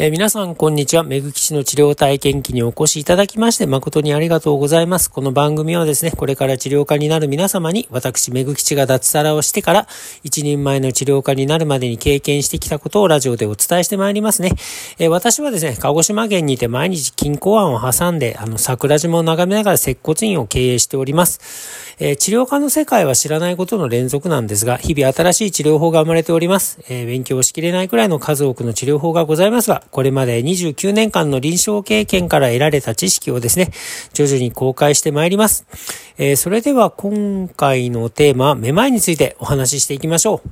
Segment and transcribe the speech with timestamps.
[0.00, 1.02] えー、皆さん、こんにちは。
[1.02, 5.10] めぐきちの治療体験記にお越しいただきまして、誠にありがとうございます。
[5.10, 9.88] この番組はですね、これから治療家になる皆様に、私、めぐきちが脱サラをしてから、
[10.22, 14.52] 一人前の治療家になるまでに経験してきたことをラジオでお伝えしてまいりますね。
[15.00, 21.40] えー、私はですね、鹿児島県にて毎日金庫案を挟んで、あの、桜島を眺めながら接骨院を経営しております。
[21.98, 26.78] えー、治療家の世界は知らないことの連続なんですが、日々新しい治療法が生まれております。
[26.88, 33.70] え勉強しきれないくらいの数多くの治療法がございますが、これまで29年間の臨床経験から得られた知識をですね、
[34.12, 35.66] 徐々に公開してまいります。
[36.18, 40.50] えー、それでは今回のテーマ、めまいについてお話ししていきましょう。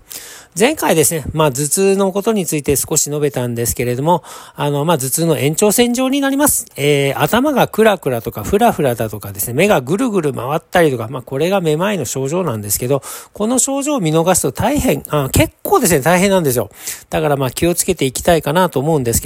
[0.58, 4.22] 前回ですね、まあ頭痛のことについて少し述べたんですけれども、
[4.54, 6.66] あの、まあ頭痛の延長線上になります。
[6.76, 13.02] えー、頭がクラクラとかフラフラだとかですね、目がぐるぐる回ったりとか、まあこれがめまいの症状なんですけど、
[13.34, 16.70] この症状を見逃すと大変、あ結構ですね、大変なんですよ。
[17.10, 19.25] だからまあ気をつけていきたいかなと思うんですけ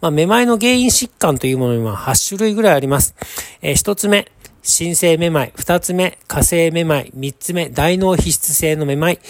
[0.00, 3.14] まあめまいの原因疾患というものには8種類ぐらいあります。
[3.62, 4.30] えー、1つ目、
[4.62, 5.52] 新生めまい。
[5.54, 7.12] 二つ目、火星めまい。
[7.14, 9.20] 三つ目、大脳皮質性のめまい。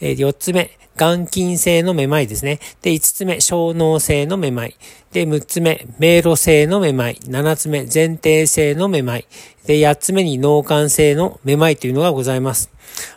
[0.00, 2.58] えー、四つ目、眼筋性のめまいですね。
[2.82, 4.74] で、5つ目、小脳性のめまい。
[5.12, 7.14] で、6つ目、迷路性のめまい。
[7.22, 9.26] 7つ目、前提性のめまい。
[9.66, 12.70] で、8つ目に脳幹性のめまいというのがございます。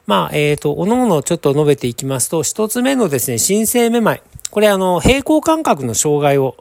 [0.06, 4.22] まあ、えっ、ー、と、おのおのちょっと述べていきますと、1つ目のですね、新生めまい。
[4.52, 6.58] これあの、平行感覚の障害を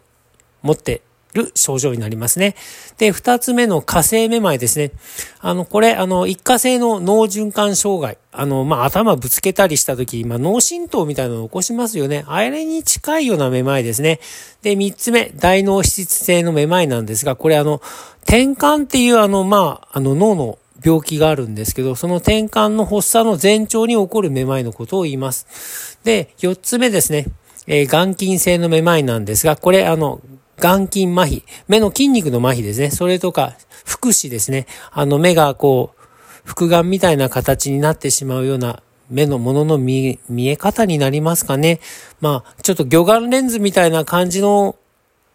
[0.62, 1.02] 持って
[1.34, 2.54] る症状になりますね。
[2.98, 4.92] で、二つ目の火星めまいですね。
[5.40, 8.18] あの、これ、あの、一過性の脳循環障害。
[8.32, 12.24] あの、まあ、頭ぶつけたりした時、まあ、脳震盪みたいなのを起こしますよね。
[12.26, 14.20] あれに近いようなめまいですね。
[14.62, 17.80] で、三つ目、大脳皮質性のめまいなんですが、これあの、
[18.22, 25.98] 転換っていうあの、まあ、あの、脳の病気があるんですけど、その転換の発作の前兆に起こるめまいのことを言います。
[26.04, 27.26] で、四つ目ですね。
[27.66, 30.20] えー、眼筋性のめまいなんですが、これあの、
[30.58, 32.90] 眼筋麻痺、目の筋肉の麻痺ですね。
[32.90, 34.66] それとか、副視ですね。
[34.92, 36.00] あの目がこう、
[36.44, 41.80] 複眼みたいな形になってしまうような目のものの見え方になりますかね。
[42.20, 44.76] まあ、ちょっと魚眼レンズみたいな感じの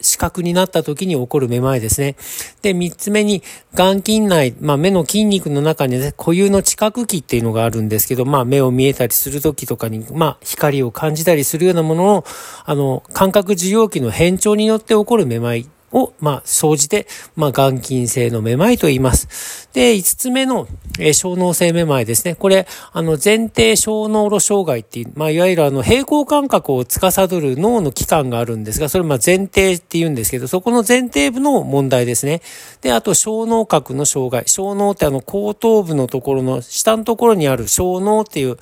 [0.01, 2.15] 視覚になった時に起こるめまいですね。
[2.61, 12.25] で、三つ目に、眼筋内、まあ目の筋肉の中にね、固有の知覚器っていうのがあるんですけど、まあ目を見えたりする時とかに、まあ光を感じたりするようなものを、
[12.65, 19.69] あの、感覚受容器の変調によって起こるめまいを、まあ、総じて、まあ、眼筋性のめまいと言います。
[19.73, 20.67] で、五つ目の、
[20.99, 22.35] えー、小脳性めまいですね。
[22.35, 32.41] これ、あの、前提小脳路障害っていう、まあ、いわゆるあの、平行感覚を司る脳の器官があるんですが、それ、まあ、前提って言うんですけど、そこの前提部の問題ですね。
[32.81, 34.43] で、あと、小脳核の障害。
[34.47, 38.57] 小脳ってあの、後頭部のところの、下のところにある小脳っていう、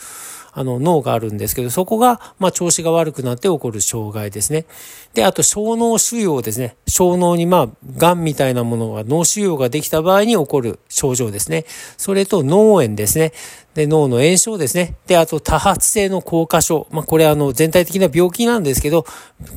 [0.55, 4.65] あの脳があるんですけど、そこが、まあ、調子が悪くなって起こる障害ですね。
[5.13, 6.75] で、あと小脳腫瘍ですね。
[6.87, 11.65] 小脳にまあ、癌みたいなものが脳腫瘍ができた場合に起こる症状ですね。
[11.97, 13.33] それと脳炎ですね。
[13.73, 14.95] で、脳の炎症ですね。
[15.07, 16.87] で、あと多発性の硬化症。
[16.91, 19.05] まあ、これあの、全体的な病気なんですけど、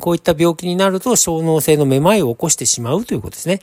[0.00, 3.60] こういった病気になると小脳性のめまいを起こしてしまうということですね。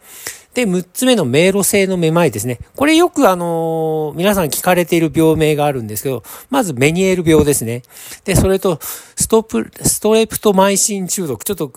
[0.54, 2.60] で、6つ目の迷路性のめまいですね。
[2.76, 7.82] これよくあのー、皆さん聞かれている病名があるんですけど、まずメニエール病ですね。
[8.24, 11.44] で、それと、ストプ、ストレプトマイシン中毒。
[11.44, 11.72] ちょっと、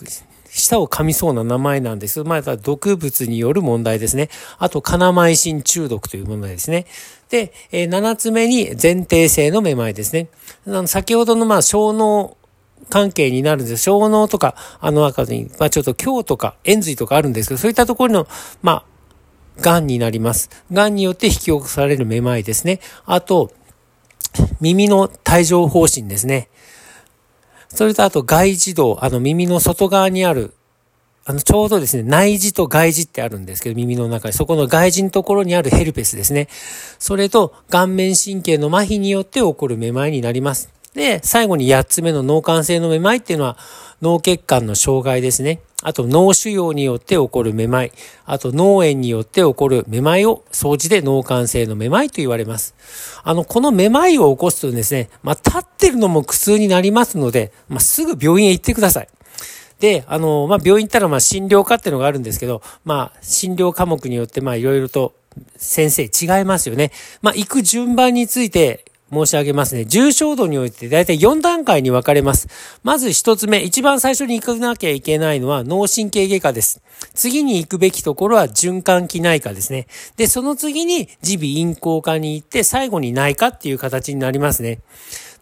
[0.50, 4.28] 舌を噛みそうな名前なんですけど、まあ、毒物による問題ですね。
[4.58, 6.86] あと、カナマイシン中毒という問題ですね。
[7.30, 10.28] で、えー、7つ目に前提性のめまいですね。
[10.66, 12.36] あの先ほどの、まあ、小脳
[12.88, 13.82] 関係になるんです。
[13.82, 18.28] 小脳とか、あの中に、まあちょっと強とか円髄とかあるんですけど、そういったところの、
[18.62, 18.84] まあ、
[19.60, 20.50] 癌になります。
[20.72, 22.80] 癌によって引き起こされるめまいですね。
[23.04, 23.50] あと、
[24.60, 26.48] 耳の帯状方針ですね。
[27.68, 30.54] それとあと外耳道、あの耳の外側にある、
[31.24, 36.48] あのちょうどですね、内耳と外耳ってあるんですけど、耳の中に、そこの外耳のところにあるヘルペスですね。
[36.98, 40.75] それと顔面神経の麻痺によって起こるめまいになります。
[40.96, 43.58] で、最後に8つ目の脳幹性のめまいっていうのは
[44.00, 45.60] 脳血管の障害ですね。
[45.82, 47.92] あと脳腫瘍によって起こるめまい。
[48.24, 52.74] あと脳炎によって起こるめまいを掃除で脳幹性のめまいと言われます。
[53.22, 59.08] あの、このめまいを起こすとですね、まあ、立ってるのも苦痛になりますので、まあ、すぐ病院へ行ってください。
[59.78, 65.14] で、あの、まあ、病院行ったら、ま、診療科っていうのがあるんですけど、まあ、診療科目によって、ま、いろいろと
[65.56, 66.90] 先生違いますよね。
[67.20, 69.84] まあ、行く順番について、申し上げますね。
[69.84, 72.48] 重症度においてだいたい4段階に分かれます。
[72.82, 76.82] まず1つ目、一番最初に行かなきゃいけないのは脳神経外科です。
[77.14, 79.86] 次に行くべきところは循環器内科ですね。
[80.16, 84.80] で、その次に耳鼻咽喉科に行って最後に内科っていう形になりますね。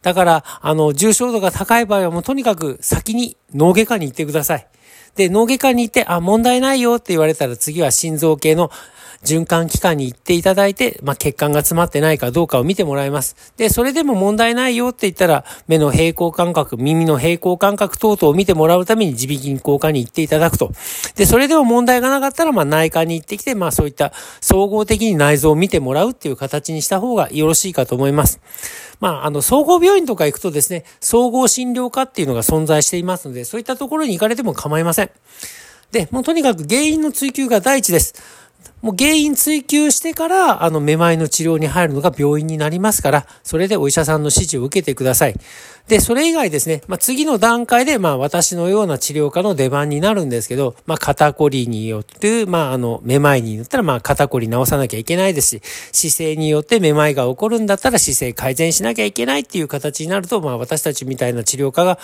[0.02, 4.66] だから、あの、重症度が高い場合はもうとにかく先に脳外科に行ってください。
[5.16, 8.70] で、脳外科に行って、あ、問題ないよって言われたら次は心臓系の
[9.24, 13.36] 循環器官に行っていただいて、まあ、血管が詰まってないかどうかを見てもらいます。
[13.56, 20.70] で、それでも問題ないよって言ったら、目の平行感覚、耳の平行感覚等々を見てもらうために耳鼻咽喉科に行っていただくと。
[21.16, 28.40] で、それでも問題がなかったら、まあ、内科に行ってきて、まあ、そういった総合的に内臓を見てもらうっていう形にした方がよろしいかと思います。
[29.00, 34.83] まあ、あの、総合病院とか行くとですね、総合診療科っていうのが存在していますので、そういったところに行かれても構いません。
[34.84, 35.10] ません
[35.90, 38.14] で、もうとにかく原因の追求が第一です。
[38.84, 45.34] もう原因追求してから、あの、めまいの治療に入るのが病院になりますから、それでお医者さんの指示を受けてください。
[45.88, 55.60] で、それ以外ですね、まあ、次の段階で、まあ、私のような治療科の出番になるんですけど、まあ、肩こりによって、まあ、あの、めまいによったら、まあ、肩こり治さなきゃいけないです
[55.92, 61.98] し、姿勢によってめまいが起こるんだったら姿勢改善しなきゃいけないっていう形になると、まあ、私たちみたいな治療科が、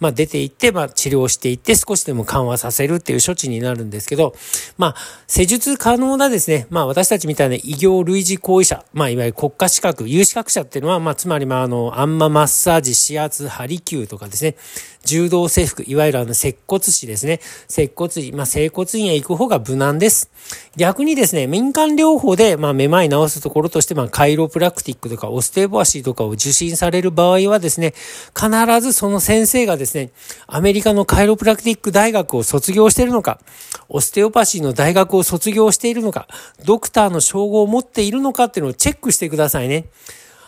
[0.00, 4.34] まあ、出ていって、まあ、治療していって少しでも緩和させるっていう処置になるんですけど、
[4.78, 4.94] まあ、
[5.26, 14.56] 施術可能なですね、まあ、私たちみたいな医療類似行為者、まあ、いわゆる国家資格、有資格者っていうのは、まあ、つまり、まあ、あの、あんまマッサージ、指圧、ハリキューとかですね、
[15.04, 17.40] 柔道制服、いわゆるあの、接骨師ですね。
[17.68, 20.30] 接骨院、まあ、整骨院へ行く方が無難です。
[20.76, 27.94] 逆にですね、民間療法で、まあ、めまい治すところとして、まあ、カイロプラクティックとか、オステオボアシーとかを受診される場合はですね、
[28.34, 28.50] 必
[28.80, 30.10] ずその先生がですね、
[30.46, 33.40] アメリカのカイロプラクティック大学を卒業しているのか、
[33.88, 36.28] オステオパシーの大学を卒業しているのか、か
[36.64, 39.86] ドクターの称号を持っているのかっていうのをチェックしてくださいね。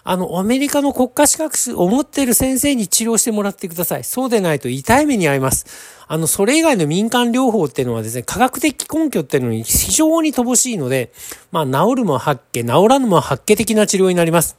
[0.04, 4.04] あの、アメリカの国家資格を持っている先生に治療してもらってください。
[4.04, 5.66] そうでないと痛い目に遭います。
[6.06, 11.12] あの、それ以外の民間療法っていうのはですね、科学的根拠っていうのに非常に乏しいので、
[11.52, 14.56] まあ、治るも発見、治らぬも発見的な治療になります。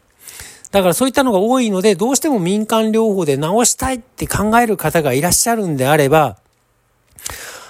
[0.70, 6.38] だからそういったのが多いので、どうしても民間療法で治したいって考える方がいらっしゃるんであれば、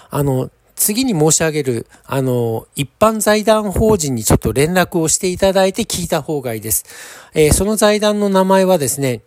[0.09, 0.50] あの、
[0.89, 6.83] 次に申し上げる、あの、一般財団法人にちょっと連絡をしていただいて聞いた方がいいです。
[7.36, 9.21] えー、その財団の名前はですね、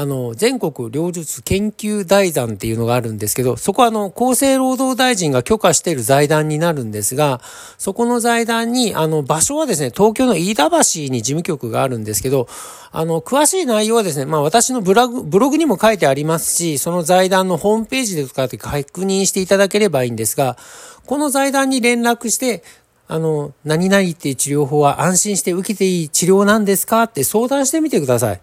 [0.00, 7.40] あの、全国両術研究財団っていうのがあるんですけど、そこはあの、厚生労働大臣が許可している財団になるんですが、
[7.78, 10.76] そこの財団に、あの、場所はですね、東京の飯田橋
[11.12, 12.46] に事務局があるんですけど、
[12.92, 20.56] あの、詳しい内容はですね、まあ私のブログ、ブログにも書いてありますし、その財団のホームページで使って確認していただければいいんですが、
[21.06, 22.62] この財団に連絡して、
[23.08, 28.40] あの、何々っていう治療法は安心して受けていい治療なんですかって相談してみてください。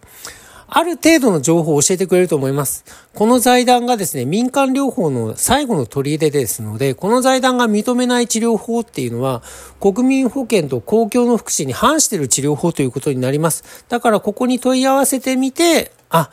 [0.67, 2.85] ある程度の情報を教えてくれると思います。
[3.13, 9.43] この財団がですね、民間療法の最後の取り入れですので、この財団が認めない治療法っていうのは、
[9.79, 13.85] 国民保険と公共の福祉に反している治療法ということになります。
[13.89, 16.31] だからここに問い合わせてみて、あ、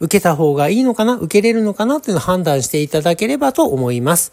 [0.00, 4.32] 受けた方がいいのかな受けれるのかなっていうのを判断していただければと思います。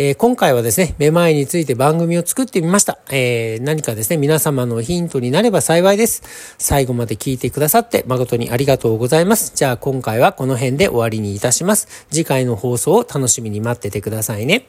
[0.00, 2.98] えー、今回はですね、めまいについて番組を作ってみました。
[3.10, 6.22] えー、何かですね、皆様のヒントになれば幸いです。
[6.56, 9.50] 最後まで聞いてくださって誠にありがとうございます。
[9.56, 12.06] じゃあ今回はこの辺で終わりにいたします。
[12.12, 14.66] 次回の放送を楽しみに待っててくださいね。